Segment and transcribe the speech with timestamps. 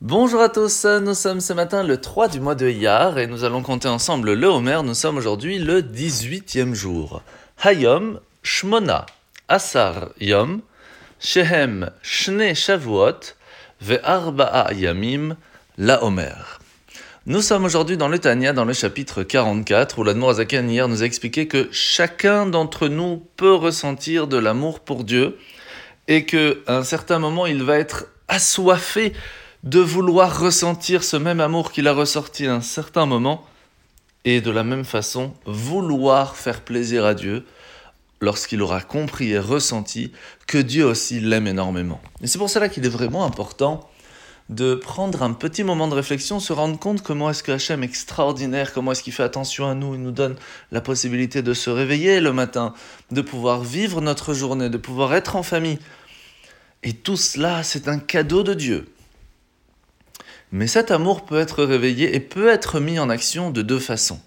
[0.00, 3.42] Bonjour à tous, nous sommes ce matin le 3 du mois de Iyar et nous
[3.42, 4.78] allons compter ensemble le Homer.
[4.84, 7.20] Nous sommes aujourd'hui le 18e jour.
[7.64, 9.06] Hayom, Shmona,
[9.48, 10.60] Asar Yom,
[11.18, 13.34] Shehem, Shne Shavuot,
[13.80, 15.36] Ve'arba'a Yamim,
[15.78, 16.60] La Homer.
[17.26, 21.06] Nous sommes aujourd'hui dans le Tanya, dans le chapitre 44, où l'Admorazakan hier nous a
[21.06, 25.36] expliqué que chacun d'entre nous peut ressentir de l'amour pour Dieu
[26.06, 29.12] et qu'à un certain moment il va être assoiffé
[29.64, 33.44] de vouloir ressentir ce même amour qu'il a ressorti à un certain moment,
[34.24, 37.46] et de la même façon vouloir faire plaisir à Dieu
[38.20, 40.12] lorsqu'il aura compris et ressenti
[40.46, 42.00] que Dieu aussi l'aime énormément.
[42.20, 43.88] Et c'est pour cela qu'il est vraiment important
[44.48, 47.86] de prendre un petit moment de réflexion, se rendre compte comment est-ce que Hachem est
[47.86, 50.36] extraordinaire, comment est-ce qu'il fait attention à nous, il nous donne
[50.72, 52.72] la possibilité de se réveiller le matin,
[53.10, 55.78] de pouvoir vivre notre journée, de pouvoir être en famille.
[56.82, 58.88] Et tout cela, c'est un cadeau de Dieu.
[60.50, 64.20] Mais cet amour peut être réveillé et peut être mis en action de deux façons.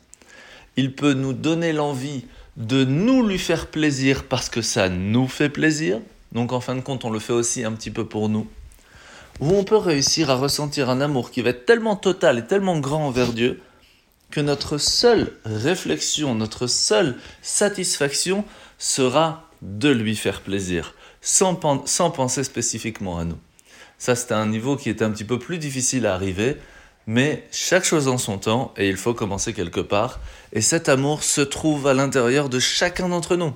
[0.77, 2.25] Il peut nous donner l'envie
[2.58, 5.99] de nous lui faire plaisir parce que ça nous fait plaisir,
[6.31, 8.47] donc en fin de compte on le fait aussi un petit peu pour nous,
[9.39, 12.80] ou on peut réussir à ressentir un amour qui va être tellement total et tellement
[12.80, 13.61] grand envers Dieu
[14.30, 18.45] que notre seule réflexion, notre seule satisfaction
[18.77, 23.38] sera de lui faire plaisir, sans, sans penser spécifiquement à nous.
[24.02, 26.57] Ça, c'était un niveau qui était un petit peu plus difficile à arriver,
[27.05, 30.19] mais chaque chose en son temps, et il faut commencer quelque part.
[30.53, 33.53] Et cet amour se trouve à l'intérieur de chacun d'entre nous.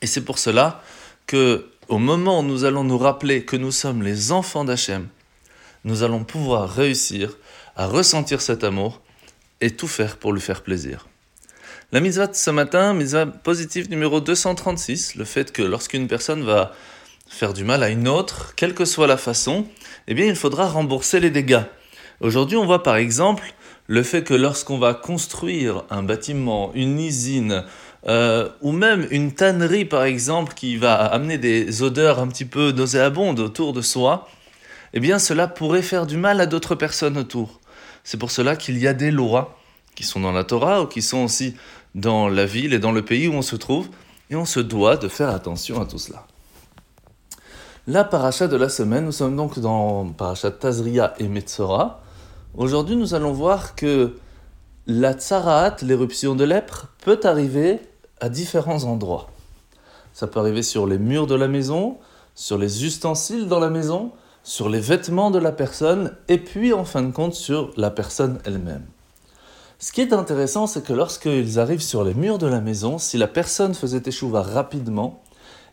[0.00, 0.82] Et c'est pour cela
[1.26, 5.08] que, au moment où nous allons nous rappeler que nous sommes les enfants d'Hachem,
[5.84, 7.36] nous allons pouvoir réussir
[7.76, 9.02] à ressentir cet amour
[9.60, 11.06] et tout faire pour lui faire plaisir.
[11.92, 16.72] La mitzvah de ce matin, mitzvah positive numéro 236, le fait que lorsqu'une personne va
[17.32, 19.64] faire du mal à une autre, quelle que soit la façon,
[20.06, 21.62] eh bien il faudra rembourser les dégâts.
[22.20, 23.54] Aujourd'hui, on voit par exemple
[23.86, 27.64] le fait que lorsqu'on va construire un bâtiment, une usine,
[28.06, 32.70] euh, ou même une tannerie par exemple qui va amener des odeurs un petit peu
[32.70, 34.28] nauséabondes autour de soi,
[34.92, 37.60] eh bien cela pourrait faire du mal à d'autres personnes autour.
[38.04, 39.58] C'est pour cela qu'il y a des lois
[39.94, 41.56] qui sont dans la Torah ou qui sont aussi
[41.94, 43.88] dans la ville et dans le pays où on se trouve,
[44.28, 46.26] et on se doit de faire attention à tout cela.
[47.88, 52.00] La paracha de la semaine, nous sommes donc dans paracha Tazria et Metzora.
[52.56, 54.18] Aujourd'hui, nous allons voir que
[54.86, 57.80] la tsaraat, l'éruption de lèpre, peut arriver
[58.20, 59.30] à différents endroits.
[60.12, 61.98] Ça peut arriver sur les murs de la maison,
[62.36, 64.12] sur les ustensiles dans la maison,
[64.44, 68.38] sur les vêtements de la personne, et puis en fin de compte sur la personne
[68.44, 68.86] elle-même.
[69.80, 73.18] Ce qui est intéressant, c'est que lorsqu'ils arrivent sur les murs de la maison, si
[73.18, 75.20] la personne faisait échouva rapidement,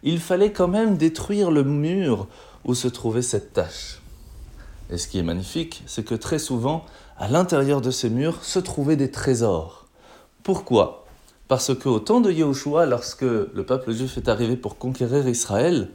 [0.03, 2.27] il fallait quand même détruire le mur
[2.65, 4.01] où se trouvait cette tache.
[4.89, 6.85] Et ce qui est magnifique, c'est que très souvent,
[7.17, 9.85] à l'intérieur de ces murs se trouvaient des trésors.
[10.43, 11.05] Pourquoi?
[11.47, 15.89] Parce qu'au temps de Yahushua, lorsque le peuple juif est arrivé pour conquérir Israël,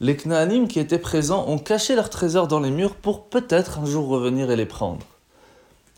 [0.00, 3.86] les Knaanim qui étaient présents ont caché leurs trésors dans les murs pour peut-être un
[3.86, 5.04] jour revenir et les prendre.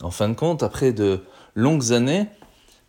[0.03, 1.21] En fin de compte, après de
[1.55, 2.27] longues années,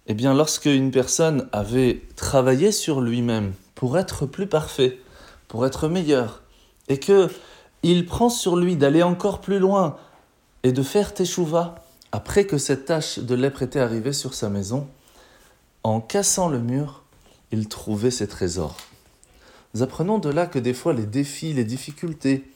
[0.08, 5.00] eh bien, lorsque une personne avait travaillé sur lui-même pour être plus parfait,
[5.48, 6.44] pour être meilleur,
[6.88, 7.32] et que
[7.82, 9.98] il prend sur lui d'aller encore plus loin
[10.62, 14.88] et de faire teshuva après que cette tache de lèpre était arrivée sur sa maison,
[15.82, 17.02] en cassant le mur,
[17.52, 18.78] il trouvait ses trésors.
[19.74, 22.52] Nous apprenons de là que des fois les défis, les difficultés,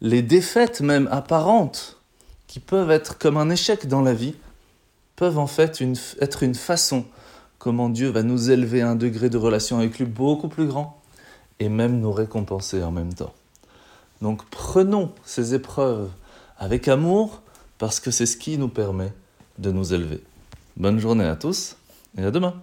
[0.00, 2.00] les défaites même apparentes,
[2.48, 4.34] qui peuvent être comme un échec dans la vie,
[5.14, 5.80] peuvent en fait
[6.20, 7.04] être une façon
[7.58, 11.00] comment Dieu va nous élever à un degré de relation avec lui beaucoup plus grand
[11.58, 13.34] et même nous récompenser en même temps.
[14.22, 16.10] Donc prenons ces épreuves
[16.58, 17.42] avec amour
[17.78, 19.12] parce que c'est ce qui nous permet
[19.58, 20.22] de nous élever.
[20.76, 21.76] Bonne journée à tous
[22.18, 22.54] et à demain.